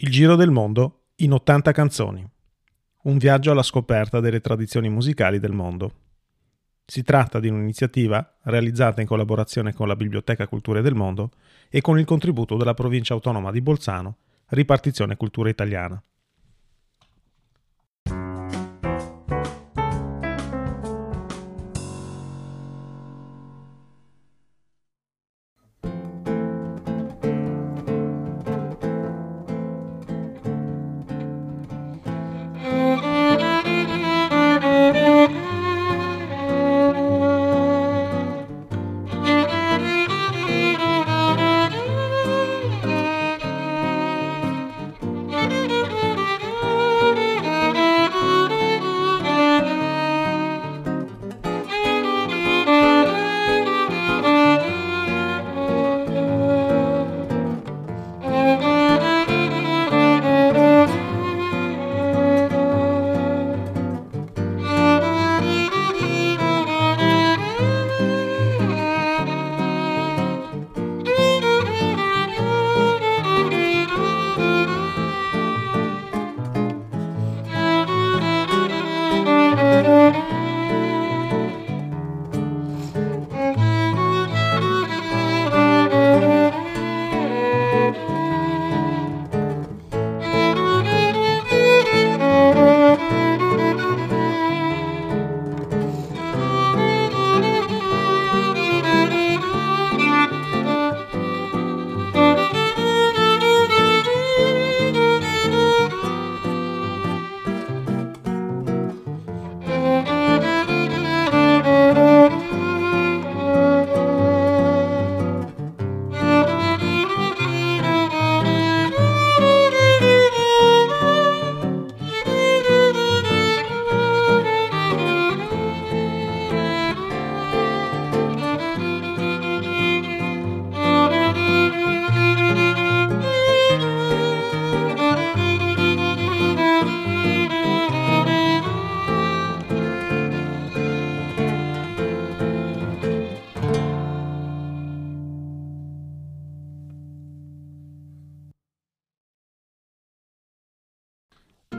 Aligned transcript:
Il 0.00 0.12
giro 0.12 0.36
del 0.36 0.52
mondo 0.52 1.06
in 1.16 1.32
80 1.32 1.72
canzoni. 1.72 2.24
Un 3.02 3.18
viaggio 3.18 3.50
alla 3.50 3.64
scoperta 3.64 4.20
delle 4.20 4.40
tradizioni 4.40 4.88
musicali 4.88 5.40
del 5.40 5.50
mondo. 5.50 5.92
Si 6.86 7.02
tratta 7.02 7.40
di 7.40 7.48
un'iniziativa 7.48 8.36
realizzata 8.42 9.00
in 9.00 9.08
collaborazione 9.08 9.74
con 9.74 9.88
la 9.88 9.96
Biblioteca 9.96 10.46
Culture 10.46 10.82
del 10.82 10.94
Mondo 10.94 11.32
e 11.68 11.80
con 11.80 11.98
il 11.98 12.04
contributo 12.04 12.56
della 12.56 12.74
provincia 12.74 13.14
autonoma 13.14 13.50
di 13.50 13.60
Bolzano, 13.60 14.18
ripartizione 14.50 15.16
cultura 15.16 15.48
italiana. 15.48 16.00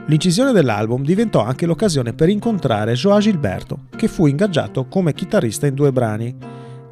L'incisione 0.10 0.52
dell'album 0.54 1.04
diventò 1.04 1.44
anche 1.44 1.68
l'occasione 1.68 2.14
per 2.14 2.30
incontrare 2.30 2.94
Joao 2.94 3.20
Gilberto, 3.20 3.82
che 3.96 4.08
fu 4.08 4.26
ingaggiato 4.26 4.88
come 4.88 5.14
chitarrista 5.14 5.68
in 5.68 5.76
due 5.76 5.92
brani. 5.92 6.36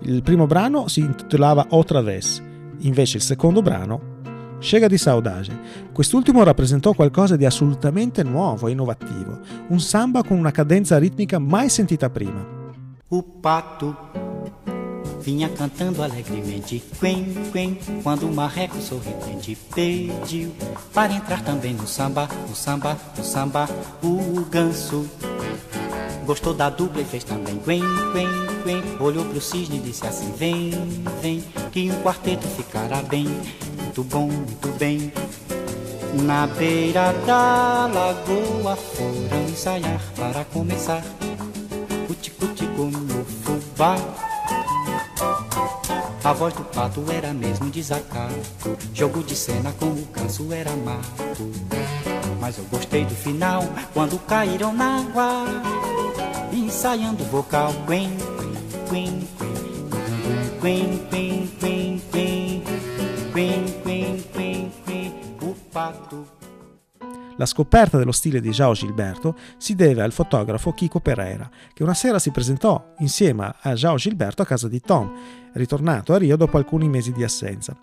Il 0.02 0.22
primo 0.22 0.46
brano 0.46 0.88
si 0.88 1.00
intitolava 1.00 1.66
Otra 1.70 2.02
vez, 2.02 2.40
invece 2.82 3.18
il 3.18 3.24
secondo 3.24 3.64
brano 3.64 4.16
Scega 4.60 4.86
di 4.86 5.00
Saudade. 5.00 5.60
Quest'ultimo 5.92 6.44
rappresentò 6.44 6.94
qualcosa 6.94 7.36
di 7.36 7.46
assolutamente 7.46 8.22
nuovo 8.22 8.68
e 8.68 8.72
innovativo, 8.72 9.40
un 9.70 9.80
samba 9.80 10.22
con 10.22 10.38
una 10.38 10.52
cadenza 10.52 11.00
ritmica 11.00 11.40
mai 11.40 11.70
sentita 11.70 12.12
prima. 12.12 12.46
O 13.10 13.24
pato 13.40 14.27
vinha 15.28 15.50
cantando 15.50 16.02
alegremente. 16.02 16.82
Quen, 17.02 17.26
quen, 17.52 17.78
quando 18.02 18.30
o 18.30 18.34
marreco 18.34 18.80
sorridente 18.80 19.58
pediu 19.76 20.56
Para 20.94 21.12
entrar 21.12 21.44
também 21.44 21.74
no 21.74 21.86
samba, 21.86 22.30
no 22.48 22.56
samba, 22.56 22.98
no 23.18 23.24
samba 23.26 23.68
O 24.02 24.46
ganso. 24.46 25.06
Gostou 26.26 26.54
da 26.54 26.70
dupla 26.70 27.02
e 27.02 27.06
fez 27.06 27.26
também 27.26 27.58
Quen, 27.58 27.82
quen, 28.14 28.30
quen. 28.64 28.82
Olhou 29.02 29.26
pro 29.26 29.42
cisne 29.42 29.76
e 29.76 29.80
disse 29.82 30.08
assim 30.08 30.32
Vem, 30.38 30.72
vem, 31.22 31.44
que 31.74 31.92
um 31.92 32.02
quarteto 32.02 32.48
ficará 32.48 33.02
bem. 33.02 33.26
Muito 33.82 34.04
bom, 34.06 34.28
muito 34.28 34.70
bem. 34.80 35.12
Na 36.24 36.48
beira 36.48 37.12
da 37.26 37.88
lagoa 37.88 38.78
foram 38.78 39.44
ensaiar 39.50 40.02
para 40.16 40.46
começar. 40.46 41.04
Cuti-cuti 42.08 42.64
no 42.64 43.26
fubá. 43.26 43.98
A 46.28 46.34
voz 46.34 46.54
do 46.54 46.64
pato 46.66 47.06
era 47.10 47.34
mesmo 47.34 47.70
desacato. 47.70 48.36
Jogo 48.94 49.24
de 49.24 49.34
cena 49.34 49.72
com 49.80 49.86
o 49.86 50.06
canso 50.08 50.52
era 50.52 50.76
mato. 50.76 51.50
Mas 52.42 52.58
eu 52.58 52.66
gostei 52.66 53.06
do 53.06 53.16
final 53.16 53.64
quando 53.94 54.20
caíram 54.28 54.74
na 54.74 54.98
água. 54.98 55.46
Ensaiando 56.52 57.24
o 57.24 57.28
vocal. 57.28 57.74
Quen, 57.88 58.10
quen, 58.90 59.26
quen, 60.60 61.00
quen, 61.08 61.08
quen, 61.10 61.48
quen, 61.62 62.02
quen, 62.12 62.64
quen, 63.32 63.66
quen, 63.86 64.24
quen, 64.34 64.72
quen, 64.86 65.14
o 65.42 65.56
pato. 65.72 66.37
La 67.38 67.46
scoperta 67.46 67.98
dello 67.98 68.12
stile 68.12 68.42
di 68.42 68.50
João 68.50 68.74
Gilberto 68.74 69.36
si 69.58 69.76
deve 69.76 70.02
al 70.02 70.12
fotografo 70.12 70.74
Kiko 70.74 71.00
Pereira, 71.00 71.50
che 71.72 71.84
una 71.84 71.94
sera 71.94 72.20
si 72.20 72.32
presentò 72.32 72.94
insieme 73.00 73.54
a 73.62 73.74
João 73.74 73.96
Gilberto 73.96 74.42
a 74.42 74.46
casa 74.46 74.68
di 74.68 74.82
Tom, 74.82 75.12
ritornato 75.54 76.14
a 76.14 76.18
Rio 76.18 76.36
dopo 76.36 76.58
alcuni 76.58 76.90
mesi 76.90 77.12
di 77.12 77.24
assenza. 77.24 77.76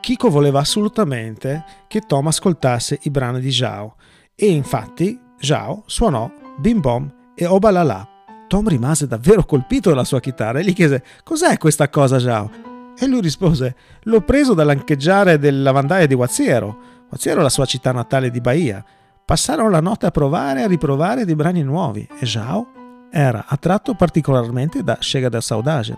Kiko 0.00 0.28
voleva 0.28 0.60
assolutamente 0.60 1.64
che 1.86 2.00
Tom 2.00 2.26
ascoltasse 2.26 2.98
i 3.02 3.10
brani 3.10 3.40
di 3.40 3.50
João 3.50 3.92
e 4.34 4.46
infatti 4.46 5.18
João 5.38 5.82
suonò 5.86 6.30
Bim 6.58 6.80
Bom 6.80 7.10
e 7.34 7.46
Obalala. 7.46 8.06
Tom 8.48 8.68
rimase 8.68 9.06
davvero 9.06 9.44
colpito 9.44 9.90
dalla 9.90 10.04
sua 10.04 10.20
chitarra 10.20 10.58
e 10.58 10.64
gli 10.64 10.72
chiese 10.72 11.04
cos'è 11.22 11.56
questa 11.56 11.88
cosa 11.88 12.18
João? 12.18 12.50
E 12.98 13.06
lui 13.06 13.20
rispose 13.20 13.76
l'ho 14.02 14.20
preso 14.22 14.52
dall'ancheggiare 14.52 15.38
del 15.38 15.62
lavandaio 15.62 16.06
di 16.06 16.14
Guazziero. 16.14 16.78
Guazziero 17.08 17.40
è 17.40 17.42
la 17.42 17.48
sua 17.48 17.64
città 17.64 17.92
natale 17.92 18.30
di 18.30 18.40
Bahia. 18.40 18.84
Passarono 19.30 19.70
la 19.70 19.78
notte 19.78 20.06
a 20.06 20.10
provare 20.10 20.58
e 20.58 20.62
a 20.64 20.66
riprovare 20.66 21.24
dei 21.24 21.36
brani 21.36 21.62
nuovi 21.62 22.04
e 22.18 22.26
Zhao 22.26 22.66
era 23.12 23.44
attratto 23.46 23.94
particolarmente 23.94 24.82
da 24.82 24.96
Chega 24.98 25.28
del 25.28 25.40
Saudage. 25.40 25.96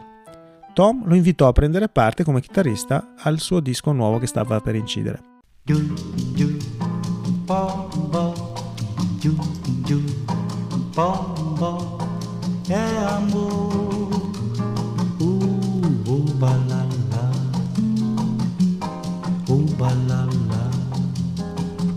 Tom 0.74 1.04
lo 1.06 1.14
invitò 1.14 1.48
a 1.48 1.52
prendere 1.52 1.88
parte 1.88 2.24
come 2.24 2.42
chitarrista 2.42 3.14
al 3.16 3.38
suo 3.38 3.60
disco 3.60 3.90
nuovo 3.92 4.18
che 4.18 4.26
stava 4.26 4.60
per 4.60 4.74
incidere. 4.74 5.22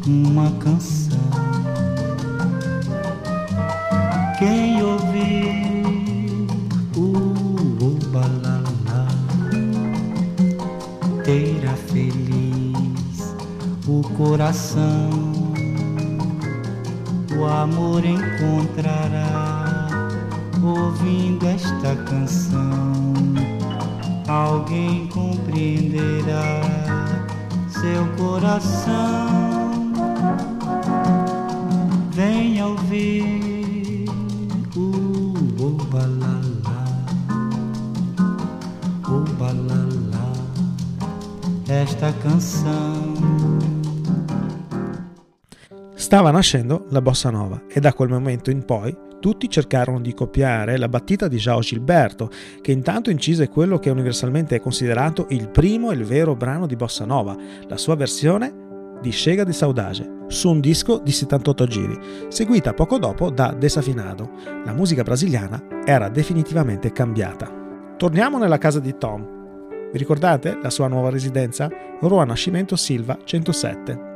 Uma 0.08 0.52
canção. 0.60 1.05
Coração 14.18 15.36
o 17.38 17.46
amor 17.46 18.04
encontrará 18.06 19.88
ouvindo 20.64 21.46
esta 21.46 21.96
canção. 22.10 23.04
Alguém 24.28 25.08
compreenderá 25.08 26.62
seu 27.70 28.08
coração. 28.18 29.94
Venha 32.12 32.68
ouvir 32.68 34.06
o 34.76 35.34
oh, 35.60 35.84
balala, 35.86 36.86
o 39.08 39.20
balala, 39.38 40.34
esta 41.68 42.14
canção. 42.14 43.65
Stava 46.06 46.30
nascendo 46.30 46.86
la 46.90 47.02
bossa 47.02 47.32
nova 47.32 47.64
e 47.68 47.80
da 47.80 47.92
quel 47.92 48.10
momento 48.10 48.52
in 48.52 48.64
poi 48.64 48.96
tutti 49.20 49.50
cercarono 49.50 50.00
di 50.00 50.14
copiare 50.14 50.78
la 50.78 50.88
battita 50.88 51.28
di 51.28 51.38
João 51.38 51.62
Gilberto, 51.62 52.30
che 52.62 52.72
intanto 52.72 53.10
incise 53.10 53.50
quello 53.50 53.80
che 53.80 53.90
universalmente 53.90 54.56
è 54.56 54.60
considerato 54.60 55.26
il 55.30 55.50
primo 55.50 55.90
e 55.90 55.96
il 55.96 56.04
vero 56.04 56.36
brano 56.36 56.68
di 56.68 56.76
bossa 56.76 57.06
nova, 57.06 57.36
la 57.68 57.78
sua 57.78 57.96
versione 57.96 59.00
di 59.02 59.10
Chega 59.10 59.44
di 59.44 59.52
Saudade, 59.52 60.26
su 60.28 60.52
un 60.52 60.60
disco 60.60 61.00
di 61.00 61.12
78 61.12 61.66
giri, 61.66 62.00
seguita 62.28 62.76
poco 62.76 63.00
dopo 63.00 63.32
da 63.32 63.52
Desafinado. 63.54 64.30
La 64.64 64.74
musica 64.74 65.02
brasiliana 65.02 65.60
era 65.86 66.08
definitivamente 66.10 66.92
cambiata. 66.92 67.52
Torniamo 67.98 68.38
nella 68.38 68.60
casa 68.60 68.80
di 68.80 68.96
Tom. 68.96 69.90
Vi 69.92 69.98
ricordate 69.98 70.60
la 70.62 70.70
sua 70.70 70.88
nuova 70.88 71.10
residenza? 71.10 71.68
Rua 72.00 72.26
Nascimento 72.26 72.76
Silva 72.76 73.18
107. 73.24 74.14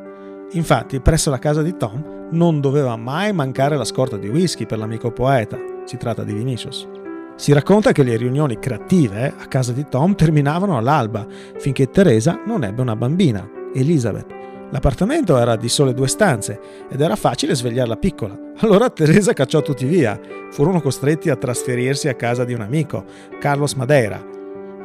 Infatti, 0.54 1.00
presso 1.00 1.30
la 1.30 1.38
casa 1.38 1.62
di 1.62 1.78
Tom 1.78 2.28
non 2.32 2.60
doveva 2.60 2.96
mai 2.96 3.34
mancare 3.34 3.78
la 3.78 3.84
scorta 3.84 4.18
di 4.18 4.28
whisky 4.28 4.66
per 4.66 4.78
l'amico 4.78 5.12
poeta, 5.12 5.58
si 5.86 5.98
tratta 5.98 6.24
di 6.24 6.34
Vinicius. 6.34 6.88
Si 7.36 7.54
racconta 7.54 7.92
che 7.92 8.04
le 8.04 8.18
riunioni 8.18 8.60
creative 8.60 9.34
a 9.38 9.46
casa 9.46 9.72
di 9.72 9.86
Tom 9.88 10.16
terminavano 10.16 10.78
all'alba, 10.78 11.26
finché 11.58 11.90
Teresa 11.90 12.42
non 12.46 12.64
ebbe 12.64 12.82
una 12.82 12.96
bambina, 12.96 13.48
Elizabeth. 13.74 14.38
L'appartamento 14.72 15.38
era 15.38 15.56
di 15.56 15.70
sole 15.70 15.94
due 15.94 16.08
stanze 16.08 16.60
ed 16.90 17.00
era 17.02 17.16
facile 17.16 17.56
svegliarla 17.56 17.96
piccola. 17.96 18.38
Allora 18.58 18.90
Teresa 18.90 19.34
cacciò 19.34 19.62
tutti 19.62 19.86
via. 19.86 20.20
Furono 20.52 20.82
costretti 20.82 21.30
a 21.30 21.36
trasferirsi 21.36 22.08
a 22.08 22.16
casa 22.16 22.44
di 22.44 22.54
un 22.54 22.62
amico, 22.62 23.06
Carlos 23.40 23.74
Madeira, 23.74 24.24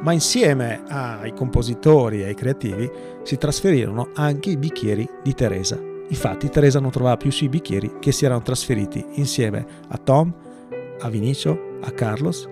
ma 0.03 0.13
insieme 0.13 0.83
ai 0.89 1.33
compositori 1.33 2.23
e 2.23 2.27
ai 2.27 2.35
creativi 2.35 2.91
si 3.23 3.37
trasferirono 3.37 4.11
anche 4.15 4.51
i 4.51 4.57
bicchieri 4.57 5.09
di 5.23 5.35
Teresa. 5.35 5.79
Infatti 6.09 6.49
Teresa 6.49 6.81
non 6.81 6.91
trovava 6.91 7.17
più 7.17 7.31
sui 7.31 7.49
bicchieri 7.49 7.99
che 7.99 8.13
si 8.13 8.25
erano 8.25 8.43
trasferiti 8.43 9.05
insieme 9.15 9.65
a 9.89 9.99
Tom, 9.99 10.33
a 11.01 11.09
Vinicio, 11.09 11.79
a 11.83 11.91
Carlos 11.91 12.49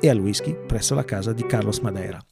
e 0.00 0.08
al 0.08 0.18
whisky 0.18 0.56
presso 0.66 0.94
la 0.94 1.04
casa 1.04 1.32
di 1.32 1.44
Carlos 1.46 1.78
Madeira. 1.78 2.27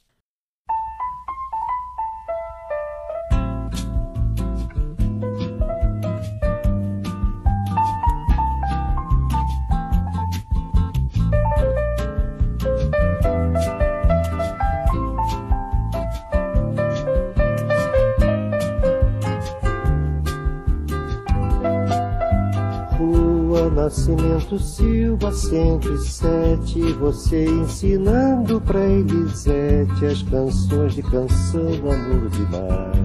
Nascimento 23.97 24.59
Silva 24.59 25.31
107, 25.31 26.93
você 26.93 27.45
ensinando 27.45 28.61
pra 28.61 28.79
Elisete 28.79 30.05
as 30.05 30.21
canções 30.21 30.93
de 30.93 31.01
canção 31.01 31.67
amor 31.73 32.29
demais. 32.29 32.95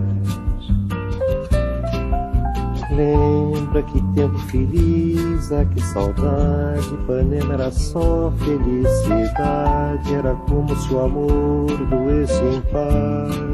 Lembra 2.95 3.83
que 3.85 4.03
tempo 4.15 4.39
feliz, 4.51 5.51
ah 5.51 5.65
que 5.65 5.81
saudade, 5.81 6.93
Ipanema 6.93 7.55
era 7.55 7.73
só 7.73 8.31
felicidade, 8.45 10.15
era 10.15 10.35
como 10.47 10.77
se 10.77 10.93
o 10.93 11.01
amor 11.01 11.69
doesse 11.89 12.35
em 12.35 12.61
paz. 12.71 13.52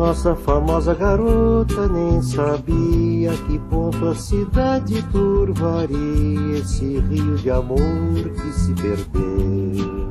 Nossa 0.00 0.34
famosa 0.34 0.94
garota 0.94 1.86
nem 1.86 2.22
sabia 2.22 3.32
que 3.46 3.58
ponto 3.68 4.08
a 4.08 4.14
cidade 4.14 5.02
turvaria 5.12 6.58
esse 6.58 7.00
rio 7.00 7.36
de 7.36 7.50
amor 7.50 7.76
que 7.78 8.52
se 8.54 8.72
perdeu. 8.72 10.08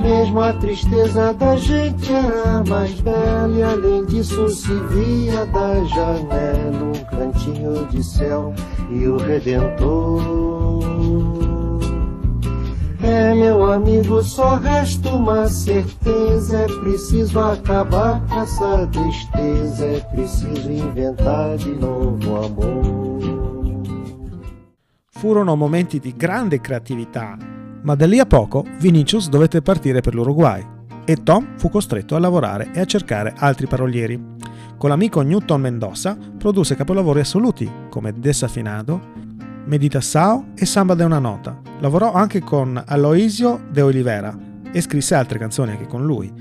Mesmo 0.00 0.40
a 0.40 0.52
tristeza 0.52 1.34
da 1.34 1.56
gente 1.56 2.12
era 2.12 2.62
mais 2.62 3.00
bela 3.00 3.58
e 3.58 3.62
além 3.64 4.04
disso 4.04 4.48
se 4.48 4.72
via 4.72 5.44
da 5.46 5.84
janela 5.84 6.84
um 6.84 6.92
cantinho 7.10 7.88
de 7.88 8.04
céu 8.04 8.54
e 8.88 9.08
o 9.08 9.16
Redentor. 9.16 11.41
É, 13.02 13.34
meu 13.34 13.64
amigo, 13.72 14.22
só 14.22 14.56
resta 14.56 15.10
uma 15.10 15.48
certeza: 15.48 16.58
é 16.58 16.66
preciso 16.66 17.40
acabar 17.40 18.24
com 18.28 18.40
essa 18.40 18.86
tristeza, 18.86 19.86
é 19.86 20.00
preciso 20.14 20.70
inventar 20.70 21.56
de 21.56 21.74
novo 21.74 22.36
amor. 22.36 23.22
Furono 25.10 25.56
momenti 25.56 25.98
di 25.98 26.14
grande 26.16 26.60
creatività, 26.60 27.36
ma 27.82 27.96
da 27.96 28.06
lì 28.06 28.20
a 28.20 28.26
poco 28.26 28.64
Vinicius 28.78 29.28
dovette 29.28 29.62
partire 29.62 30.00
per 30.00 30.14
l'Uruguay 30.14 30.64
e 31.04 31.22
Tom 31.24 31.56
fu 31.56 31.68
costretto 31.68 32.14
a 32.14 32.20
lavorare 32.20 32.70
e 32.72 32.80
a 32.80 32.84
cercare 32.84 33.34
altri 33.36 33.66
parolieri. 33.66 34.20
Con 34.78 34.90
l'amico 34.90 35.20
Newton 35.20 35.60
Mendoza 35.60 36.16
produsse 36.38 36.76
capolavori 36.76 37.20
assoluti 37.20 37.70
come 37.88 38.12
Desafinado, 38.12 39.00
Meditação 39.64 40.46
e 40.56 40.66
Samba 40.66 40.94
de 40.94 41.04
una 41.04 41.20
nota. 41.20 41.56
Lavorò 41.80 42.12
anche 42.12 42.40
con 42.40 42.82
Aloisio 42.84 43.60
de 43.70 43.82
Oliveira 43.82 44.36
e 44.72 44.80
scrisse 44.80 45.14
altre 45.14 45.38
canzoni 45.38 45.70
anche 45.72 45.86
con 45.86 46.04
lui. 46.04 46.32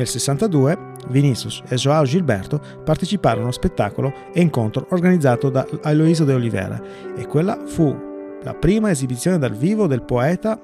Nel 0.00 0.08
62 0.08 0.94
Vinicius 1.08 1.62
e 1.68 1.76
Joao 1.76 2.04
Gilberto 2.04 2.58
parteciparono 2.82 3.48
a 3.48 3.52
spettacolo 3.52 4.10
e 4.32 4.40
incontro 4.40 4.86
organizzato 4.92 5.50
da 5.50 5.66
Aloisio 5.82 6.24
de 6.24 6.32
Oliveira 6.32 6.80
e 7.14 7.26
quella 7.26 7.58
fu 7.66 7.94
la 8.42 8.54
prima 8.54 8.88
esibizione 8.88 9.36
dal 9.36 9.52
vivo 9.52 9.86
del 9.86 10.00
poeta 10.00 10.58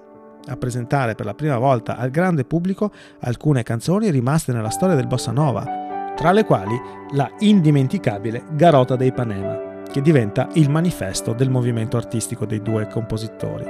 a 0.46 0.56
presentare 0.56 1.14
per 1.14 1.26
la 1.26 1.34
prima 1.34 1.58
volta 1.58 1.98
al 1.98 2.08
grande 2.08 2.46
pubblico 2.46 2.90
alcune 3.20 3.62
canzoni 3.62 4.10
rimaste 4.10 4.54
nella 4.54 4.70
storia 4.70 4.96
del 4.96 5.06
bossa 5.06 5.32
nova, 5.32 6.14
tra 6.16 6.32
le 6.32 6.46
quali 6.46 6.80
la 7.12 7.30
indimenticabile 7.40 8.42
Garota 8.52 8.96
dei 8.96 9.12
Panema. 9.12 9.82
che 9.92 10.00
diventa 10.00 10.48
il 10.54 10.70
manifesto 10.70 11.32
del 11.34 11.50
movimento 11.50 11.98
artistico 11.98 12.46
dei 12.46 12.60
due 12.60 12.88
compositori. 12.88 13.64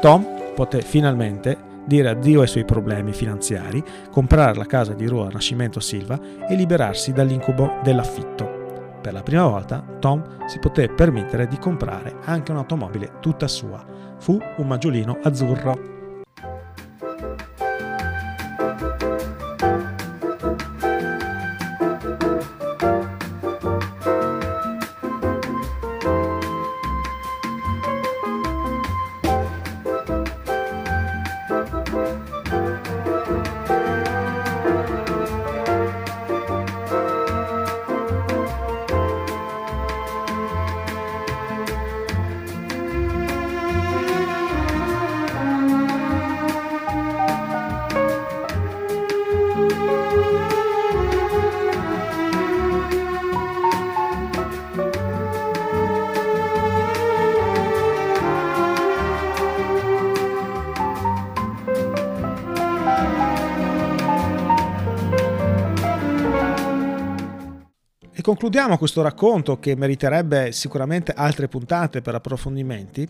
Tom 0.00 0.24
poté 0.54 0.82
finalmente 0.82 1.69
dire 1.90 2.10
addio 2.10 2.42
ai 2.42 2.46
suoi 2.46 2.64
problemi 2.64 3.12
finanziari, 3.12 3.82
comprare 4.12 4.56
la 4.56 4.64
casa 4.64 4.94
di 4.94 5.08
Rua 5.08 5.28
Nascimento 5.28 5.80
Silva 5.80 6.20
e 6.48 6.54
liberarsi 6.54 7.12
dall'incubo 7.12 7.80
dell'affitto. 7.82 8.98
Per 9.02 9.12
la 9.12 9.24
prima 9.24 9.48
volta 9.48 9.84
Tom 9.98 10.46
si 10.46 10.60
poté 10.60 10.88
permettere 10.88 11.48
di 11.48 11.58
comprare 11.58 12.18
anche 12.26 12.52
un'automobile 12.52 13.14
tutta 13.18 13.48
sua. 13.48 13.84
Fu 14.18 14.38
un 14.58 14.66
maggiolino 14.68 15.18
azzurro. 15.20 15.99
Concludiamo 68.30 68.78
questo 68.78 69.02
racconto 69.02 69.58
che 69.58 69.74
meriterebbe 69.74 70.52
sicuramente 70.52 71.12
altre 71.12 71.48
puntate 71.48 72.00
per 72.00 72.14
approfondimenti 72.14 73.04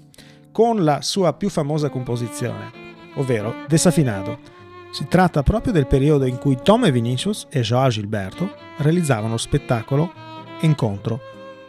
con 0.50 0.83
la 0.83 1.03
sua 1.03 1.35
più 1.35 1.50
famosa 1.50 1.91
composizione, 1.91 2.71
ovvero 3.17 3.67
Desafinado. 3.69 4.39
Si 4.91 5.07
tratta 5.09 5.43
proprio 5.43 5.75
del 5.75 5.87
periodo 5.87 6.25
in 6.25 6.39
cui 6.39 6.57
Tom 6.62 6.87
e 6.87 6.91
Vinicius 6.91 7.49
e 7.50 7.61
Joao 7.61 7.91
Gilberto 7.91 8.50
realizzavano 8.79 9.33
lo 9.33 9.37
spettacolo 9.37 10.11
Incontro. 10.61 11.21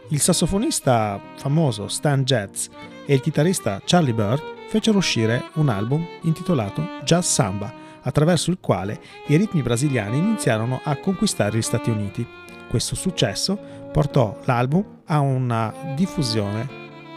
Il 0.08 0.20
sassofonista 0.20 1.20
famoso 1.36 1.88
Stan 1.88 2.24
Getz 2.24 2.70
e 3.04 3.12
il 3.12 3.20
chitarrista 3.20 3.82
Charlie 3.84 4.14
Bird 4.14 4.42
fecero 4.68 4.96
uscire 4.96 5.50
un 5.56 5.68
album 5.68 6.06
intitolato 6.22 6.82
Jazz 7.04 7.26
Samba, 7.26 7.70
attraverso 8.00 8.50
il 8.50 8.58
quale 8.60 8.98
i 9.26 9.36
ritmi 9.36 9.60
brasiliani 9.60 10.16
iniziarono 10.16 10.80
a 10.82 10.96
conquistare 10.96 11.58
gli 11.58 11.62
Stati 11.62 11.90
Uniti. 11.90 12.40
Questo 12.72 12.94
successo 12.94 13.58
portò 13.92 14.40
l'album 14.44 15.00
a 15.04 15.20
una 15.20 15.74
diffusione 15.94 16.66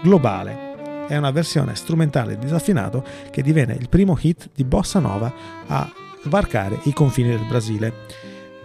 globale. 0.03 1.07
È 1.07 1.15
una 1.15 1.31
versione 1.31 1.75
strumentale 1.75 2.37
disaffinato 2.37 3.05
che 3.31 3.41
divenne 3.41 3.73
il 3.75 3.87
primo 3.87 4.17
hit 4.19 4.49
di 4.53 4.65
bossa 4.65 4.99
nova 4.99 5.31
a 5.67 5.89
varcare 6.25 6.81
i 6.83 6.91
confini 6.91 7.29
del 7.29 7.47
Brasile. 7.47 7.93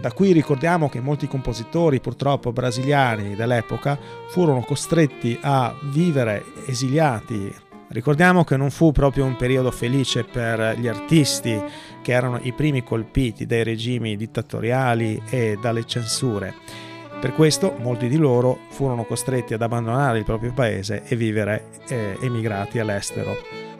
Da 0.01 0.11
qui 0.11 0.33
ricordiamo 0.33 0.89
che 0.89 1.01
molti 1.01 1.29
compositori 1.29 2.01
purtroppo 2.01 2.51
brasiliani 2.51 3.37
dell'epoca 3.37 3.97
furono 4.27 4.63
costretti 4.63 5.39
a 5.41 5.73
vivere 5.93 6.43
esiliati. 6.67 7.70
Ricordiamo 7.93 8.45
che 8.45 8.57
non 8.57 8.71
fu 8.71 8.93
proprio 8.93 9.25
un 9.25 9.35
periodo 9.35 9.73
felice 9.73 10.23
per 10.23 10.79
gli 10.79 10.87
artisti 10.87 11.61
che 12.03 12.13
erano 12.13 12.39
i 12.43 12.53
primi 12.53 12.85
colpiti 12.85 13.47
dai 13.47 13.65
regimi 13.65 14.17
dittatoriali 14.17 15.21
e 15.29 15.59
dalle 15.61 15.85
censure. 15.85 16.55
Per 17.21 17.33
questo 17.33 17.75
molti 17.81 18.07
di 18.07 18.17
loro 18.17 18.59
furono 18.71 19.03
costretti 19.03 19.55
ad 19.55 19.63
abbandonare 19.63 20.19
il 20.19 20.25
proprio 20.25 20.53
paese 20.53 21.03
e 21.05 21.17
vivere 21.17 21.71
eh, 21.89 22.17
emigrati 22.21 22.79
all'estero. 22.79 23.37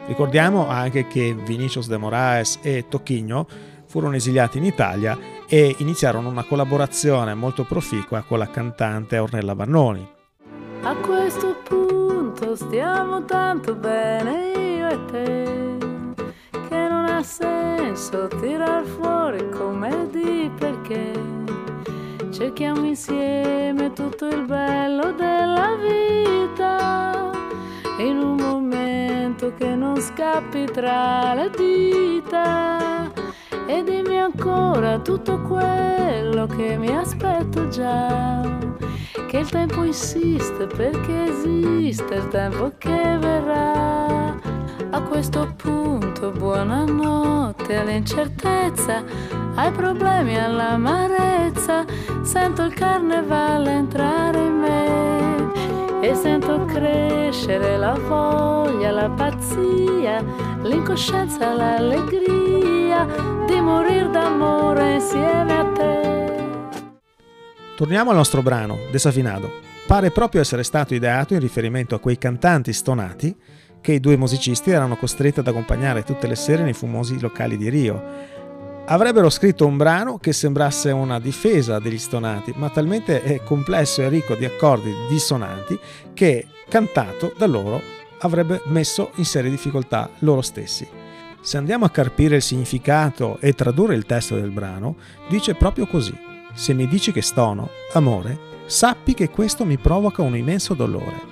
Ricordiamo 0.07 0.67
anche 0.67 1.07
che 1.07 1.33
Vinicius 1.33 1.87
de 1.87 1.97
Moraes 1.97 2.59
e 2.61 2.87
Tocchigno 2.89 3.47
furono 3.85 4.17
esiliati 4.17 4.57
in 4.57 4.65
Italia 4.65 5.17
e 5.47 5.73
iniziarono 5.79 6.27
una 6.27 6.43
collaborazione 6.43 7.33
molto 7.33 7.63
proficua 7.63 8.23
con 8.27 8.39
la 8.39 8.49
cantante 8.49 9.17
Ornella 9.17 9.53
Vannoni. 9.53 10.05
A 10.83 10.95
questo 10.95 11.55
punto 11.63 12.00
stiamo 12.55 13.23
tanto 13.25 13.75
bene 13.75 14.51
io 14.57 14.87
e 14.89 15.05
te. 15.05 15.77
Che 16.49 16.87
non 16.87 17.05
ha 17.05 17.21
senso 17.23 18.27
tirar 18.39 18.83
fuori 18.83 19.47
come 19.49 20.07
di 20.09 20.49
perché. 20.57 21.11
Cerchiamo 22.31 22.85
insieme 22.85 23.93
tutto 23.93 24.25
il 24.27 24.43
bello 24.45 25.11
della 25.11 25.75
vita 25.75 27.29
in 27.99 28.17
un 28.17 28.35
momento 28.35 29.53
che 29.57 29.75
non 29.75 29.99
scappi 30.01 30.65
tra 30.65 31.33
le 31.35 31.49
dita. 31.55 33.11
E 33.67 33.83
dimmi 33.83 34.19
ancora 34.19 34.99
tutto 34.99 35.39
quello 35.41 36.47
che 36.47 36.77
mi 36.77 36.95
aspetto 36.95 37.67
già. 37.67 38.41
Che 39.31 39.37
il 39.37 39.49
tempo 39.49 39.83
insiste 39.85 40.67
perché 40.67 41.29
esiste 41.29 42.15
il 42.15 42.27
tempo 42.27 42.73
che 42.77 43.17
verrà. 43.17 44.35
A 44.89 45.01
questo 45.03 45.53
punto 45.55 46.31
buonanotte 46.31 47.77
all'incertezza, 47.77 49.01
ai 49.55 49.71
problemi 49.71 50.37
all'amarezza, 50.37 51.85
sento 52.23 52.63
il 52.63 52.73
carnevale 52.73 53.71
entrare 53.71 54.37
in 54.37 54.53
me 54.53 56.01
e 56.01 56.13
sento 56.13 56.65
crescere 56.65 57.77
la 57.77 57.93
voglia, 57.93 58.91
la 58.91 59.09
pazzia, 59.11 60.21
l'incoscienza, 60.61 61.53
l'allegria 61.53 63.07
di 63.47 63.61
morir 63.61 64.09
d'amore 64.09 64.95
insieme 64.95 65.57
a 65.57 65.63
te. 65.71 65.90
Torniamo 67.81 68.11
al 68.11 68.15
nostro 68.15 68.43
brano, 68.43 68.77
Desafinado. 68.91 69.51
Pare 69.87 70.11
proprio 70.11 70.39
essere 70.39 70.61
stato 70.61 70.93
ideato 70.93 71.33
in 71.33 71.39
riferimento 71.39 71.95
a 71.95 71.99
quei 71.99 72.19
cantanti 72.19 72.73
stonati 72.73 73.35
che 73.81 73.93
i 73.93 73.99
due 73.99 74.17
musicisti 74.17 74.69
erano 74.69 74.95
costretti 74.95 75.39
ad 75.39 75.47
accompagnare 75.47 76.03
tutte 76.03 76.27
le 76.27 76.35
sere 76.35 76.61
nei 76.61 76.73
fumosi 76.73 77.19
locali 77.19 77.57
di 77.57 77.69
Rio 77.69 78.03
avrebbero 78.85 79.31
scritto 79.31 79.65
un 79.65 79.77
brano 79.77 80.19
che 80.19 80.31
sembrasse 80.31 80.91
una 80.91 81.19
difesa 81.19 81.79
degli 81.79 81.97
stonati, 81.97 82.53
ma 82.55 82.69
talmente 82.69 83.41
complesso 83.45 84.03
e 84.03 84.09
ricco 84.09 84.35
di 84.35 84.45
accordi 84.45 84.93
dissonanti 85.09 85.79
che, 86.13 86.45
cantato 86.69 87.33
da 87.35 87.47
loro, 87.47 87.81
avrebbe 88.19 88.61
messo 88.65 89.09
in 89.15 89.25
serie 89.25 89.49
difficoltà 89.49 90.07
loro 90.19 90.43
stessi. 90.43 90.87
Se 91.41 91.57
andiamo 91.57 91.85
a 91.85 91.89
carpire 91.89 92.35
il 92.35 92.41
significato 92.43 93.39
e 93.39 93.53
tradurre 93.53 93.95
il 93.95 94.05
testo 94.05 94.35
del 94.35 94.51
brano, 94.51 94.97
dice 95.29 95.55
proprio 95.55 95.87
così. 95.87 96.29
Se 96.53 96.73
mi 96.73 96.87
dici 96.87 97.11
che 97.11 97.21
stono, 97.21 97.69
amore, 97.93 98.37
sappi 98.65 99.13
che 99.13 99.29
questo 99.29 99.65
mi 99.65 99.77
provoca 99.77 100.21
un 100.21 100.35
immenso 100.35 100.73
dolore. 100.73 101.29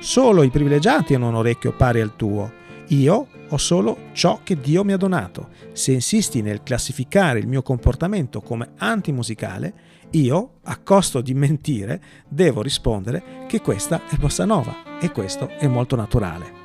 Solo 0.00 0.42
i 0.42 0.50
privilegiati 0.50 1.14
hanno 1.14 1.28
un 1.28 1.34
orecchio 1.34 1.72
pari 1.72 2.00
al 2.00 2.16
tuo. 2.16 2.52
Io 2.88 3.26
ho 3.48 3.56
solo 3.56 3.96
ciò 4.12 4.40
che 4.42 4.60
Dio 4.60 4.84
mi 4.84 4.92
ha 4.92 4.96
donato. 4.96 5.48
Se 5.72 5.92
insisti 5.92 6.42
nel 6.42 6.62
classificare 6.62 7.38
il 7.38 7.46
mio 7.46 7.62
comportamento 7.62 8.40
come 8.40 8.72
antimusicale, 8.76 9.96
io, 10.10 10.58
a 10.64 10.78
costo 10.78 11.20
di 11.20 11.34
mentire, 11.34 12.00
devo 12.28 12.62
rispondere 12.62 13.44
che 13.46 13.60
questa 13.60 14.02
è 14.08 14.16
bossa 14.16 14.44
nova 14.44 14.98
e 15.00 15.10
questo 15.10 15.48
è 15.48 15.66
molto 15.66 15.96
naturale. 15.96 16.56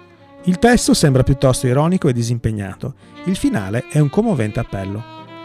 Il 0.43 0.59
testo 0.59 0.93
sembra 0.93 1.23
piuttosto 1.23 1.67
ironico 1.67 2.09
e 2.09 2.13
disimpegnato. 2.13 2.95
Il 3.25 3.37
finale 3.37 3.87
è 3.87 3.99
un 3.99 4.09
commovente 4.09 4.59
appello. 4.59 5.01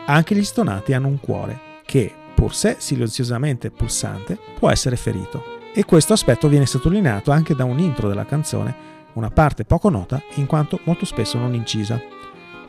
Anche 0.07 0.35
gli 0.35 0.45
stonati 0.45 0.93
hanno 0.93 1.09
un 1.09 1.21
cuore 1.21 1.67
che, 1.85 2.12
pur 2.38 2.54
se 2.54 2.76
silenziosamente 2.78 3.73
pulsante, 3.73 4.38
può 4.57 4.71
essere 4.71 4.95
ferito. 4.95 5.42
E 5.75 5.85
questo 5.85 6.12
aspetto 6.12 6.47
viene 6.47 6.66
sottolineato 6.66 7.33
anche 7.33 7.52
da 7.52 7.64
un 7.64 7.80
intro 7.80 8.07
della 8.07 8.25
canzone 8.25 8.87
una 9.14 9.28
parte 9.28 9.64
poco 9.64 9.88
nota 9.88 10.23
in 10.37 10.47
quanto 10.47 10.78
molto 10.85 11.04
spesso 11.04 11.37
non 11.37 11.54
incisa. 11.54 12.00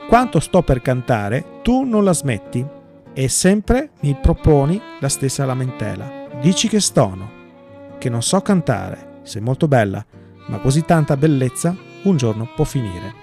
Quanto 0.08 0.40
sto 0.40 0.64
per 0.64 0.82
cantare, 0.82 1.60
tu 1.62 1.84
non 1.84 2.04
la 2.04 2.14
smetti 2.14 2.66
e 3.14 3.28
sempre 3.28 3.92
mi 4.00 4.18
proponi 4.20 4.82
la 5.02 5.08
stessa 5.08 5.46
lamentela. 5.46 6.26
Dici 6.42 6.68
che 6.68 6.80
stono, 6.80 7.30
che 8.00 8.10
non 8.10 8.24
so 8.24 8.42
cantare, 8.42 9.20
sei 9.22 9.44
molto 9.44 9.68
bella, 9.68 10.04
ma 10.48 10.58
così 10.58 10.84
tanta 10.84 11.16
bellezza 11.16 11.78
un 12.06 12.18
giorno 12.18 12.50
può 12.56 12.66
finire. 12.66 13.14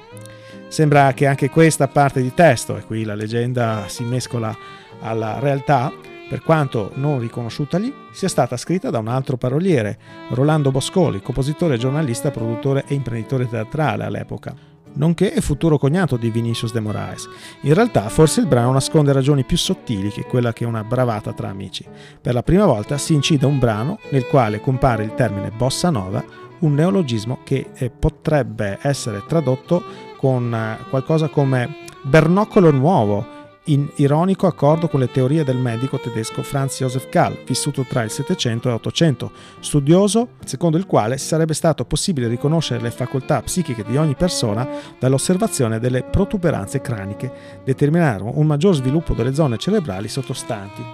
Sembra 0.69 1.13
che 1.13 1.27
anche 1.27 1.51
questa 1.51 1.89
parte 1.89 2.23
di 2.23 2.33
testo, 2.33 2.77
e 2.77 2.85
qui 2.85 3.03
la 3.03 3.17
leggenda 3.17 3.87
si 3.89 4.05
mescola 4.05 4.57
alla 5.01 5.41
realtà, 5.41 5.93
per 6.29 6.43
quanto 6.43 6.91
non 6.95 7.21
riconosciuta 7.21 7.79
lì, 7.79 7.93
sia 8.13 8.29
stata 8.29 8.57
scritta 8.57 8.91
da 8.91 8.99
un 8.99 9.09
altro 9.09 9.37
paroliere, 9.37 9.99
Rolando 10.31 10.71
Boscoli, 10.71 11.23
compositore, 11.23 11.79
giornalista, 11.79 12.31
produttore 12.31 12.85
e 12.87 12.95
imprenditore 12.95 13.49
teatrale 13.49 14.05
all'epoca, 14.05 14.55
nonché 14.95 15.41
futuro 15.41 15.79
cognato 15.79 16.17
di 16.17 16.31
Vinicius 16.31 16.73
de 16.73 16.81
Moraes. 16.81 17.29
In 17.63 17.75
realtà 17.75 18.09
forse 18.09 18.41
il 18.41 18.47
brano 18.47 18.73
nasconde 18.73 19.13
ragioni 19.13 19.45
più 19.45 19.57
sottili 19.57 20.11
che 20.11 20.25
quella 20.25 20.53
che 20.53 20.65
una 20.65 20.83
bravata 20.83 21.33
tra 21.33 21.49
amici. 21.49 21.85
Per 22.21 22.35
la 22.35 22.43
prima 22.43 22.67
volta 22.67 22.99
si 22.99 23.15
incide 23.15 23.47
un 23.47 23.59
brano 23.59 23.99
nel 24.11 24.27
quale 24.27 24.61
compare 24.61 25.05
il 25.05 25.15
termine 25.15 25.51
bossa 25.51 25.91
nova, 25.91 26.25
un 26.59 26.75
neologismo 26.75 27.39
che 27.45 27.71
eh, 27.75 27.91
potrebbe 27.91 28.79
essere 28.83 29.23
tradotto 29.27 29.83
con 30.17 30.53
eh, 30.53 30.79
qualcosa 30.89 31.29
come 31.29 31.85
bernoccolo 32.03 32.71
nuovo, 32.71 33.35
in 33.67 33.89
ironico 33.97 34.47
accordo 34.47 34.89
con 34.89 35.01
le 35.01 35.11
teorie 35.11 35.43
del 35.43 35.57
medico 35.57 35.99
tedesco 35.99 36.43
Franz 36.43 36.79
Josef 36.79 37.09
Gall, 37.09 37.45
vissuto 37.45 37.83
tra 37.83 38.03
il 38.03 38.11
700 38.11 38.69
e 38.69 38.73
800, 38.73 39.33
studioso 39.61 40.29
secondo 40.45 40.77
il 40.77 40.87
quale 40.87 41.19
sarebbe 41.19 41.55
stato 41.55 41.85
possibile 41.85 42.29
riconoscere 42.29 42.81
le 42.81 42.91
facoltà 42.91 43.43
psichiche 43.43 43.85
di 43.85 43.97
ogni 43.97 44.15
persona 44.15 44.69
dall'osservazione 44.99 45.81
delle 45.81 46.05
protuberanze 46.05 46.81
craniche, 46.81 47.61
determinare 47.65 48.23
un 48.23 48.47
maggior 48.47 48.75
sviluppo 48.75 49.15
delle 49.15 49.35
zone 49.35 49.57
cerebrali 49.57 50.09
sottostanti. 50.09 50.85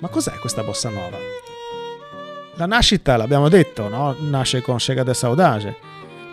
Ma 0.00 0.08
cos'è 0.08 0.32
questa 0.38 0.62
bossa 0.62 0.88
nova? 0.88 1.16
La 2.56 2.66
nascita, 2.66 3.16
l'abbiamo 3.16 3.48
detto, 3.48 3.88
no? 3.88 4.14
nasce 4.20 4.62
con 4.62 4.76
Chega 4.76 5.02
de 5.02 5.12
Saudage, 5.12 5.76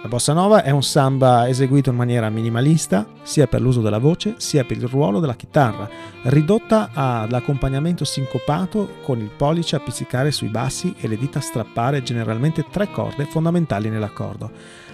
la 0.01 0.07
bossa 0.07 0.33
nova 0.33 0.63
è 0.63 0.71
un 0.71 0.81
samba 0.81 1.47
eseguito 1.47 1.91
in 1.91 1.95
maniera 1.95 2.27
minimalista, 2.29 3.05
sia 3.21 3.45
per 3.45 3.61
l'uso 3.61 3.81
della 3.81 3.99
voce, 3.99 4.33
sia 4.37 4.63
per 4.63 4.77
il 4.77 4.87
ruolo 4.87 5.19
della 5.19 5.35
chitarra, 5.35 5.87
ridotta 6.23 6.89
all'accompagnamento 6.91 8.03
sincopato 8.03 8.95
con 9.03 9.19
il 9.19 9.29
pollice 9.29 9.75
a 9.75 9.79
pizzicare 9.79 10.31
sui 10.31 10.47
bassi 10.47 10.95
e 10.99 11.07
le 11.07 11.17
dita 11.17 11.37
a 11.37 11.43
strappare 11.43 12.01
generalmente 12.01 12.65
tre 12.71 12.89
corde 12.89 13.25
fondamentali 13.25 13.89
nell'accordo. 13.89 14.49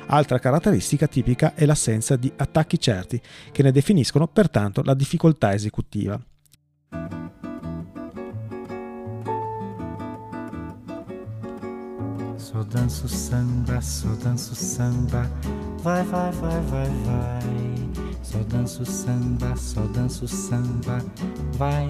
Altra 0.07 0.39
caratteristica 0.39 1.07
tipica 1.07 1.53
è 1.55 1.65
l'assenza 1.65 2.17
di 2.17 2.29
attacchi 2.35 2.77
certi, 2.77 3.21
che 3.53 3.63
ne 3.63 3.71
definiscono 3.71 4.27
pertanto 4.27 4.81
la 4.83 4.93
difficoltà 4.93 5.53
esecutiva. 5.53 6.19
Só 12.47 12.63
danço 12.63 13.09
samba, 13.09 13.81
só 13.81 14.07
danço 14.23 14.55
samba, 14.55 15.29
vai, 15.83 16.01
vai, 16.05 16.31
vai, 16.31 16.61
vai, 16.61 16.89
vai. 17.03 18.15
Só 18.23 18.37
danço 18.47 18.85
samba, 18.85 19.53
só 19.57 19.81
danço 19.93 20.25
samba, 20.29 21.03
vai. 21.57 21.89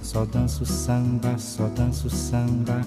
Só 0.00 0.24
danço 0.24 0.64
samba, 0.64 1.36
só 1.36 1.68
danço 1.76 2.08
samba, 2.08 2.80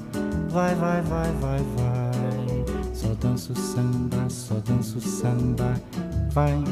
vai, 0.50 0.74
vai, 0.74 1.04
vai, 1.04 1.32
vai, 1.34 1.60
vai. 1.60 2.96
Só 2.96 3.14
danço 3.22 3.54
samba, 3.54 4.28
só 4.28 4.56
danço 4.66 5.00
samba, 5.00 5.80
vai. 6.32 6.64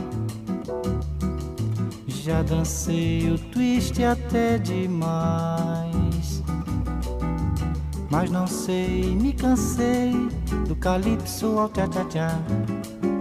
Já 2.08 2.42
dancei 2.42 3.32
o 3.32 3.38
twist 3.38 4.04
até 4.04 4.58
demais. 4.58 5.77
Mas 8.10 8.30
não 8.32 8.48
sei, 8.48 9.16
me 9.16 9.34
cansei 9.34 10.14
do 10.68 10.76
calypso 10.76 11.60
ao 11.60 11.70
tchá-tchá-tchá. 11.70 12.40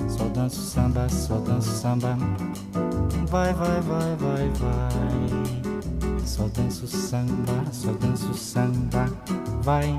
Só 0.08 0.24
danço 0.28 0.60
samba, 0.60 1.08
só 1.08 1.38
danço 1.38 1.70
samba. 1.70 2.16
Vai, 3.28 3.52
vai, 3.52 3.80
vai, 3.80 4.16
vai, 4.16 4.48
vai. 4.60 6.18
Só 6.24 6.48
danço 6.48 6.86
samba, 6.86 7.64
só 7.72 7.92
danço 7.92 8.32
samba. 8.34 9.06
Vai. 9.62 9.98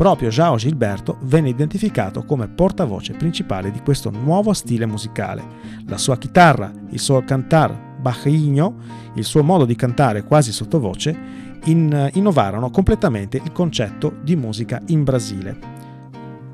Proprio 0.00 0.30
João 0.30 0.56
Gilberto 0.56 1.18
venne 1.24 1.50
identificato 1.50 2.24
come 2.24 2.48
portavoce 2.48 3.12
principale 3.12 3.70
di 3.70 3.82
questo 3.82 4.08
nuovo 4.08 4.54
stile 4.54 4.86
musicale. 4.86 5.44
La 5.88 5.98
sua 5.98 6.16
chitarra, 6.16 6.72
il 6.88 6.98
suo 6.98 7.22
cantar 7.22 7.98
bajíno, 8.00 8.76
il 9.16 9.24
suo 9.24 9.42
modo 9.42 9.66
di 9.66 9.76
cantare 9.76 10.24
quasi 10.24 10.52
sottovoce, 10.52 11.14
in, 11.64 12.08
innovarono 12.14 12.70
completamente 12.70 13.36
il 13.44 13.52
concetto 13.52 14.16
di 14.22 14.36
musica 14.36 14.80
in 14.86 15.04
Brasile. 15.04 15.79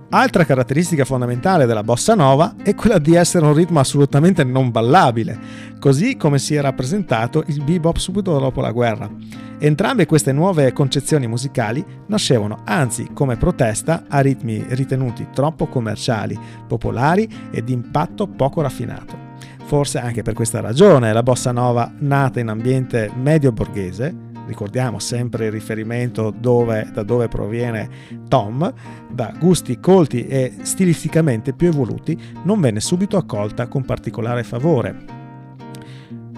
Altra 0.09 0.45
caratteristica 0.45 1.05
fondamentale 1.05 1.66
della 1.66 1.83
bossa 1.83 2.14
nova 2.14 2.55
è 2.62 2.77
quella 2.77 2.99
di 2.99 3.16
essere 3.16 3.45
un 3.45 3.55
ritmo 3.55 3.81
assolutamente 3.81 4.45
non 4.45 4.71
ballabile, 4.71 5.37
così 5.81 6.16
come 6.16 6.38
si 6.38 6.55
è 6.55 6.61
rappresentato 6.61 7.42
il 7.49 7.62
bebop 7.64 7.97
subito 7.97 8.38
dopo 8.38 8.61
la 8.61 8.71
guerra. 8.71 9.11
Entrambe 9.59 10.07
queste 10.07 10.33
nuove 10.33 10.73
concezioni 10.73 11.27
musicali 11.27 11.85
nascevano 12.07 12.61
anzi 12.64 13.09
come 13.12 13.37
protesta 13.37 14.05
a 14.09 14.21
ritmi 14.21 14.64
ritenuti 14.69 15.27
troppo 15.35 15.66
commerciali, 15.66 16.38
popolari 16.69 17.29
e 17.51 17.64
di 17.64 17.73
impatto 17.73 18.29
poco 18.29 18.61
raffinato. 18.61 19.25
Forse 19.64 19.99
anche 19.99 20.23
per 20.23 20.35
questa 20.35 20.61
ragione 20.61 21.12
la 21.12 21.25
bossa 21.25 21.51
nova, 21.51 21.92
nata 21.99 22.38
in 22.38 22.49
ambiente 22.49 23.11
medio 23.16 23.51
borghese, 23.51 24.26
ricordiamo 24.47 24.99
sempre 24.99 25.47
il 25.47 25.53
riferimento 25.53 26.33
dove, 26.37 26.89
da 26.93 27.03
dove 27.03 27.29
proviene 27.29 27.89
Tom, 28.29 28.73
da 29.11 29.33
gusti 29.39 29.79
colti 29.81 30.27
e 30.27 30.55
stilisticamente 30.63 31.53
più 31.53 31.69
evoluti, 31.69 32.19
non 32.45 32.61
venne 32.61 32.81
subito 32.81 33.17
accolta 33.17 33.67
con 33.67 33.85
particolare 33.85 34.45
favore. 34.45 35.17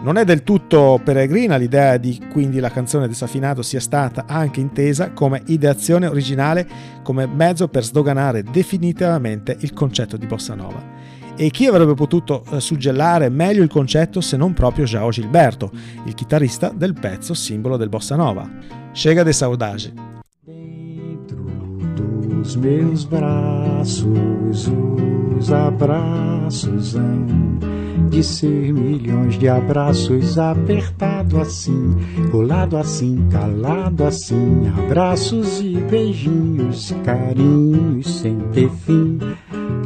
Non 0.00 0.16
è 0.16 0.24
del 0.24 0.44
tutto 0.44 1.00
peregrina 1.02 1.56
l'idea 1.56 1.96
di 1.96 2.22
quindi 2.30 2.60
la 2.60 2.70
canzone 2.70 3.08
desafinato 3.08 3.62
sia 3.62 3.80
stata 3.80 4.26
anche 4.28 4.60
intesa 4.60 5.10
come 5.10 5.42
ideazione 5.46 6.06
originale, 6.06 6.68
come 7.02 7.26
mezzo 7.26 7.66
per 7.66 7.82
sdoganare 7.82 8.44
definitivamente 8.44 9.56
il 9.58 9.72
concetto 9.72 10.16
di 10.16 10.26
bossa 10.26 10.54
nova. 10.54 10.97
E 11.40 11.50
chi 11.50 11.66
avrebbe 11.66 11.94
potuto 11.94 12.42
eh, 12.50 12.58
suggellare 12.58 13.28
meglio 13.28 13.62
il 13.62 13.68
concetto 13.68 14.20
se 14.20 14.36
non 14.36 14.54
proprio 14.54 14.86
João 14.86 15.12
Gilberto, 15.12 15.70
il 16.04 16.14
chitarrista 16.14 16.72
del 16.74 16.94
pezzo 16.94 17.32
simbolo 17.32 17.76
del 17.76 17.88
bossa 17.88 18.16
nova, 18.16 18.50
Chega 18.92 19.22
de 19.22 19.32
Saudade. 19.32 19.94
Dentro 20.44 21.36
dos 22.26 22.56
meus 22.56 23.04
braços, 23.04 24.68
os 25.38 25.52
abraços 25.52 26.96
hão 26.96 27.56
de 28.08 28.20
ser 28.24 28.72
milhões 28.72 29.38
de 29.38 29.48
abraços 29.48 30.38
apertado 30.38 31.40
assim, 31.40 31.94
colado 32.32 32.76
assim, 32.76 33.28
calado 33.30 34.02
assim, 34.02 34.66
abraços 34.76 35.60
e 35.60 35.76
beijinhos, 35.88 36.92
carinhos 37.04 38.22
sem 38.22 38.40
ter 38.50 38.68
fim 38.84 39.20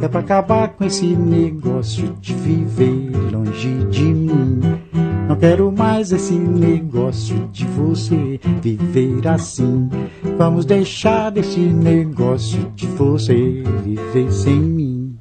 é 0.03 0.07
pra 0.09 0.19
acabar 0.19 0.69
com 0.69 0.83
esse 0.83 1.15
negócio 1.15 2.15
de 2.19 2.33
viver 2.33 3.11
longe 3.31 3.85
de 3.85 4.03
mim. 4.03 4.59
Não 5.27 5.35
quero 5.37 5.71
mais 5.71 6.11
esse 6.11 6.33
negócio 6.33 7.47
de 7.51 7.65
você 7.65 8.39
viver 8.61 9.25
assim. 9.27 9.89
Vamos 10.37 10.65
deixar 10.65 11.29
desse 11.31 11.59
negócio 11.59 12.71
de 12.75 12.85
você 12.87 13.63
viver 13.83 14.31
sem 14.31 14.59
mim. 14.59 15.17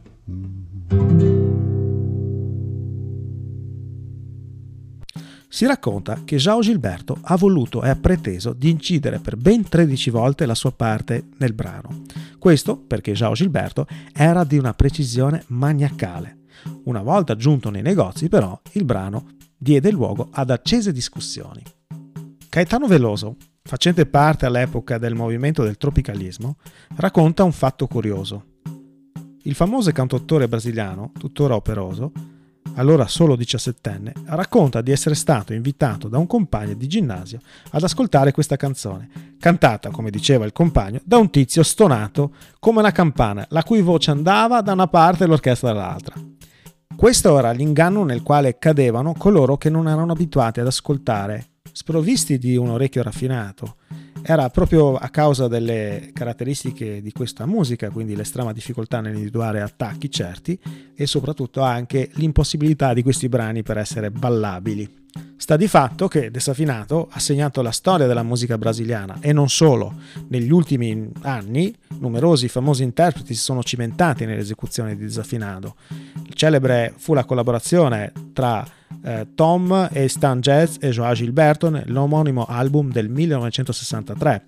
Si 5.49 5.67
racconta 5.67 6.23
che 6.25 6.39
João 6.39 6.63
Gilberto 6.63 7.19
ha 7.21 7.37
voluto 7.37 7.85
e 7.85 7.91
ha 7.91 7.95
preteso 7.95 8.53
di 8.53 8.71
incidere 8.71 9.21
per 9.21 9.37
ben 9.37 9.69
13 9.69 10.11
volte 10.11 10.47
la 10.47 10.55
sua 10.55 10.73
parte 10.73 11.27
nel 11.37 11.53
brano. 11.53 12.05
Questo 12.43 12.77
perché 12.77 13.13
João 13.13 13.35
Gilberto 13.35 13.87
era 14.13 14.43
di 14.43 14.59
una 14.59 14.75
precisione 14.75 15.45
maniacale. 15.51 16.39
Una 16.87 17.01
volta 17.01 17.37
giunto 17.37 17.71
nei 17.71 17.83
negozi, 17.83 18.29
però, 18.29 18.61
il 18.73 18.85
brano 18.85 19.29
diede 19.57 19.93
luogo 19.93 20.27
ad 20.29 20.51
accese 20.51 20.91
discussioni. 20.91 21.63
Caetano 22.49 22.89
Veloso, 22.89 23.37
facente 23.63 24.07
parte 24.07 24.45
all'epoca 24.47 24.99
del 24.99 25.15
movimento 25.15 25.63
del 25.63 25.77
tropicalismo, 25.77 26.57
racconta 26.97 27.45
un 27.45 27.53
fatto 27.53 27.87
curioso. 27.87 28.47
Il 29.45 29.55
famoso 29.55 29.93
cantautore 29.93 30.49
brasiliano, 30.49 31.13
tuttora 31.17 31.55
operoso, 31.55 32.11
allora 32.75 33.07
solo 33.07 33.37
diciassettenne, 33.37 34.13
racconta 34.27 34.81
di 34.81 34.91
essere 34.91 35.15
stato 35.15 35.53
invitato 35.53 36.09
da 36.09 36.19
un 36.19 36.27
compagno 36.27 36.75
di 36.75 36.87
ginnasio 36.87 37.39
ad 37.71 37.83
ascoltare 37.83 38.33
questa 38.33 38.57
canzone, 38.57 39.37
cantata, 39.39 39.91
come 39.91 40.11
diceva 40.11 40.45
il 40.45 40.53
compagno, 40.53 41.01
da 41.05 41.19
un 41.19 41.31
tizio 41.31 41.63
stonato 41.63 42.33
come 42.59 42.79
una 42.79 42.93
campana, 42.93 43.47
la 43.51 43.63
cui 43.63 43.83
voce 43.83 44.11
andava 44.11 44.61
da 44.61 44.73
una 44.73 44.89
parte 44.89 45.25
e 45.25 45.27
l'orchestra 45.27 45.73
dall'altra. 45.73 46.15
Questo 46.97 47.39
era 47.39 47.51
l'inganno 47.51 48.05
nel 48.05 48.23
quale 48.23 48.59
cadevano 48.59 49.15
coloro 49.15 49.57
che 49.57 49.71
non 49.71 49.89
erano 49.89 50.13
abituati 50.13 50.61
ad 50.61 50.67
ascoltare, 50.67 51.47
sprovvisti 51.73 52.39
di 52.39 52.57
un 52.57 52.71
orecchio 52.71 53.03
raffinato, 53.03 53.77
era 54.23 54.49
proprio 54.51 54.97
a 54.97 55.09
causa 55.09 55.49
delle 55.49 56.11
caratteristiche 56.13 57.01
di 57.01 57.13
questa 57.13 57.47
musica, 57.47 57.91
quindi 57.91 58.15
l'estrema 58.15 58.53
difficoltà 58.53 59.01
nell'individuare 59.01 59.61
attacchi 59.61 60.11
certi 60.11 60.59
e 60.95 61.07
soprattutto 61.07 61.63
anche 61.63 62.11
l'impossibilità 62.15 62.93
di 62.93 63.03
questi 63.03 63.29
brani 63.29 63.63
per 63.63 63.79
essere 63.79 64.11
ballabili. 64.11 65.01
Sta 65.43 65.57
di 65.57 65.67
fatto 65.67 66.07
che 66.07 66.31
Desafinato 66.31 67.09
ha 67.11 67.19
segnato 67.19 67.63
la 67.63 67.73
storia 67.73 68.07
della 68.07 68.23
musica 68.23 68.57
brasiliana 68.57 69.19
e 69.21 69.33
non 69.33 69.49
solo. 69.49 69.93
Negli 70.29 70.53
ultimi 70.53 71.11
anni 71.23 71.75
numerosi 71.99 72.47
famosi 72.47 72.85
interpreti 72.85 73.35
si 73.35 73.41
sono 73.41 73.61
cimentati 73.65 74.25
nell'esecuzione 74.25 74.95
di 74.95 75.03
Desafinato. 75.03 75.75
Celebre 76.33 76.95
fu 76.97 77.13
la 77.13 77.25
collaborazione 77.25 78.13
tra 78.33 78.65
eh, 79.03 79.27
Tom 79.35 79.89
e 79.91 80.07
Stan 80.07 80.39
Jazz 80.39 80.77
e 80.79 80.91
Joao 80.91 81.13
Gilberto 81.13 81.71
nell'omonimo 81.71 82.45
album 82.45 82.93
del 82.93 83.09
1963. 83.09 84.45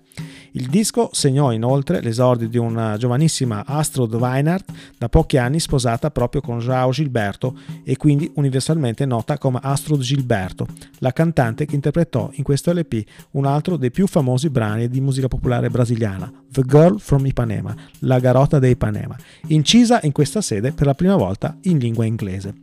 Il 0.57 0.67
disco 0.67 1.09
segnò 1.11 1.51
inoltre 1.51 1.99
l'esordio 1.99 2.47
di 2.47 2.57
una 2.57 2.95
giovanissima 2.95 3.65
Astrud 3.65 4.13
Weinert, 4.13 4.71
da 4.97 5.09
pochi 5.09 5.35
anni 5.35 5.59
sposata 5.59 6.11
proprio 6.11 6.39
con 6.39 6.59
Joao 6.59 6.91
Gilberto 6.91 7.57
e 7.83 7.97
quindi 7.97 8.31
universalmente 8.35 9.05
nota 9.05 9.37
come 9.37 9.59
Astrud 9.61 9.99
Gilberto, 9.99 10.65
la 10.99 11.11
cantante 11.11 11.65
che 11.65 11.75
interpretò 11.75 12.29
in 12.35 12.43
questo 12.43 12.71
LP 12.71 13.03
un 13.31 13.45
altro 13.45 13.75
dei 13.75 13.91
più 13.91 14.07
famosi 14.07 14.49
brani 14.49 14.87
di 14.87 15.01
musica 15.01 15.27
popolare 15.27 15.69
brasiliana, 15.69 16.31
The 16.49 16.63
Girl 16.65 16.99
from 16.99 17.25
Ipanema, 17.25 17.75
La 17.99 18.19
garota 18.19 18.57
de 18.57 18.69
Ipanema, 18.69 19.17
incisa 19.47 19.99
in 20.03 20.13
questa 20.13 20.39
sede 20.39 20.71
per 20.71 20.85
la 20.85 20.93
prima 20.93 21.17
volta 21.17 21.57
in 21.63 21.79
lingua 21.79 22.05
inglese. 22.05 22.53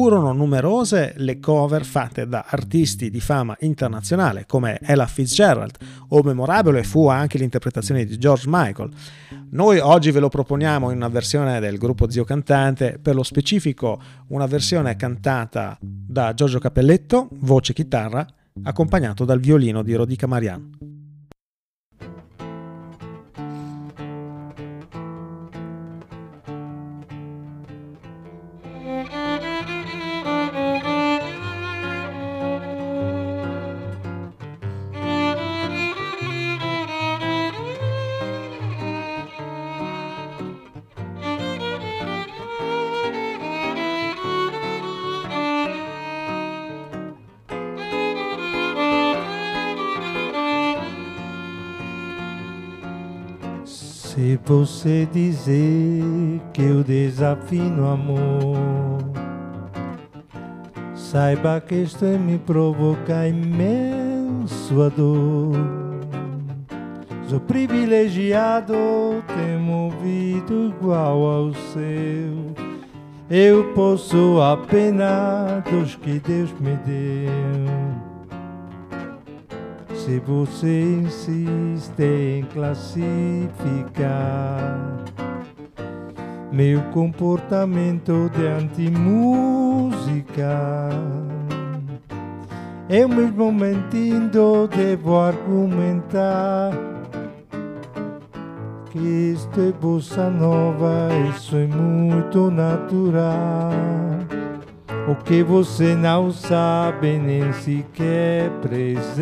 Furono 0.00 0.32
numerose 0.32 1.14
le 1.16 1.40
cover 1.40 1.84
fatte 1.84 2.28
da 2.28 2.44
artisti 2.48 3.10
di 3.10 3.18
fama 3.18 3.56
internazionale 3.62 4.46
come 4.46 4.78
Ella 4.80 5.08
Fitzgerald 5.08 5.76
o 6.10 6.22
memorabile 6.22 6.84
fu 6.84 7.08
anche 7.08 7.36
l'interpretazione 7.36 8.04
di 8.04 8.16
George 8.16 8.44
Michael. 8.46 8.90
Noi 9.50 9.80
oggi 9.80 10.12
ve 10.12 10.20
lo 10.20 10.28
proponiamo 10.28 10.92
in 10.92 10.98
una 10.98 11.08
versione 11.08 11.58
del 11.58 11.78
gruppo 11.78 12.08
Zio 12.08 12.22
Cantante, 12.22 13.00
per 13.02 13.16
lo 13.16 13.24
specifico 13.24 14.00
una 14.28 14.46
versione 14.46 14.94
cantata 14.94 15.76
da 15.80 16.32
Giorgio 16.32 16.60
Capelletto, 16.60 17.26
voce 17.32 17.72
chitarra, 17.72 18.24
accompagnato 18.62 19.24
dal 19.24 19.40
violino 19.40 19.82
di 19.82 19.94
Rodica 19.94 20.28
Marian. 20.28 20.77
Dizer 55.12 56.40
que 56.52 56.62
eu 56.62 56.84
desafino 56.84 57.88
amor, 57.88 58.56
saiba 60.94 61.60
que 61.60 61.74
isto 61.74 62.04
é 62.04 62.16
me 62.16 62.38
provoca 62.38 63.26
imenso 63.26 64.82
a 64.82 64.88
dor. 64.88 65.56
Sou 67.28 67.40
privilegiado, 67.40 68.74
tenho 69.26 69.70
ouvido 69.70 70.74
igual 70.74 71.22
ao 71.22 71.54
seu. 71.54 72.54
Eu 73.30 73.72
posso 73.74 74.40
apenas 74.40 75.62
dos 75.64 75.94
que 75.96 76.18
Deus 76.18 76.50
me 76.58 76.74
deu. 76.86 78.07
Se 80.08 80.18
você 80.20 81.02
insiste 81.02 82.02
em 82.02 82.42
classificar 82.44 83.04
meu 86.50 86.80
comportamento 86.92 88.30
de 88.34 88.46
anti-música, 88.46 90.48
eu 92.88 93.06
mesmo 93.06 93.52
mentindo 93.52 94.66
devo 94.68 95.18
argumentar 95.18 96.72
que 98.90 99.34
isto 99.34 99.60
é 99.60 99.72
bossa 99.72 100.30
nova, 100.30 101.10
isso 101.36 101.54
é 101.54 101.66
muito 101.66 102.50
natural. 102.50 103.72
O 105.08 105.14
que 105.14 105.42
você 105.42 105.94
não 105.94 106.30
sabe 106.30 107.18
nem 107.18 107.52
sequer 107.54 108.50
presente. 108.60 109.12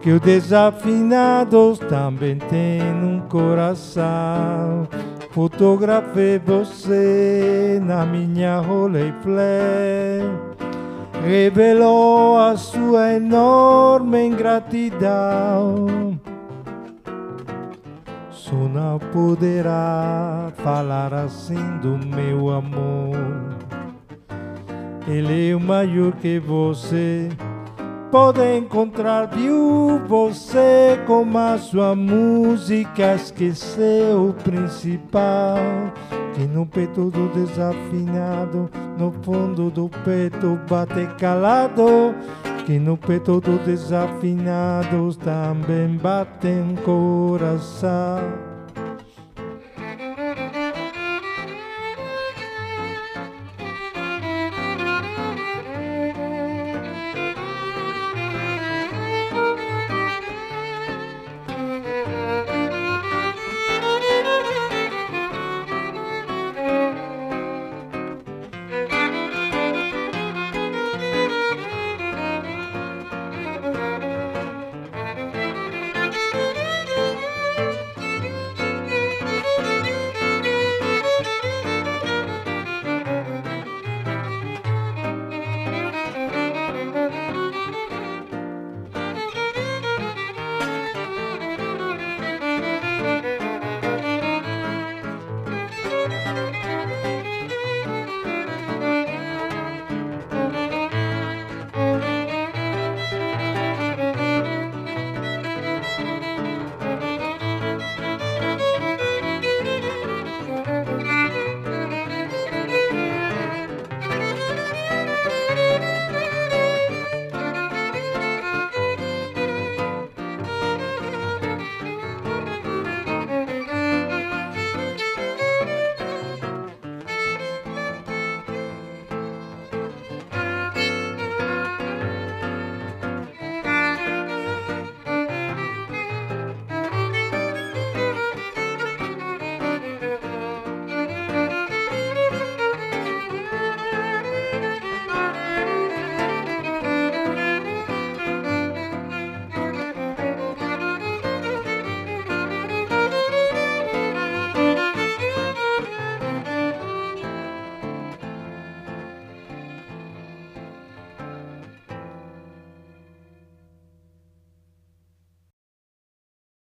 Que 0.00 0.10
os 0.10 0.20
desafinados 0.20 1.78
também 1.78 2.36
têm 2.36 2.82
um 2.82 3.20
coração. 3.28 4.86
Fotografei 5.30 6.38
você 6.38 7.80
na 7.82 8.04
minha 8.04 8.58
rolleiflare 8.58 10.52
revelou 11.24 12.36
a 12.36 12.56
sua 12.56 13.12
enorme 13.12 14.26
ingratidão. 14.26 15.86
Só 18.52 18.68
não 18.68 18.98
poderá 18.98 20.52
falar 20.56 21.14
assim 21.14 21.78
do 21.78 21.96
meu 21.96 22.50
amor. 22.50 23.16
Ele 25.08 25.48
é 25.48 25.56
o 25.56 25.60
maior 25.60 26.12
que 26.12 26.38
você 26.38 27.30
pode 28.10 28.42
encontrar. 28.58 29.24
Viu 29.28 30.02
você 30.06 31.00
com 31.06 31.26
a 31.38 31.56
sua 31.56 31.96
música 31.96 33.14
esqueceu 33.14 34.28
o 34.28 34.34
principal. 34.34 35.56
Que 36.34 36.42
no 36.42 36.66
peito 36.66 37.10
do 37.10 37.28
desafinado, 37.28 38.70
no 38.98 39.12
fundo 39.22 39.70
do 39.70 39.88
peito 40.04 40.60
bate 40.68 41.06
calado 41.18 42.14
que 42.64 42.78
no 42.78 42.96
peito 42.96 43.40
dos 43.40 43.60
desafinados 43.60 45.16
também 45.16 45.96
batem 45.96 46.76
coração. 46.84 48.51